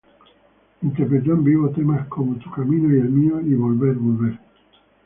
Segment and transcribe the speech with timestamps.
[0.81, 4.39] Interpretó en vivo temas como "Tu camino y el mío" y "Volver, volver".